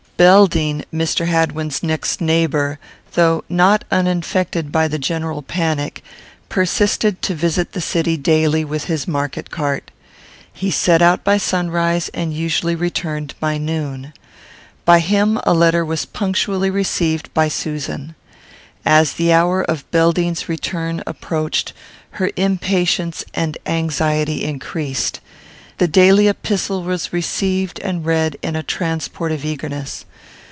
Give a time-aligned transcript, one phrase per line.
[0.17, 1.25] Belding, Mr.
[1.25, 2.77] Hadwin's next neighbour,
[3.13, 6.03] though not uninfected by the general panic,
[6.47, 9.89] persisted to visit the city daily with his market cart.
[10.53, 14.13] He set out by sunrise, and usually returned by noon.
[14.85, 18.13] By him a letter was punctually received by Susan.
[18.85, 21.73] As the hour of Belding's return approached,
[22.11, 25.19] her impatience and anxiety increased.
[25.79, 30.05] The daily epistle was received and read, in a transport of eagerness.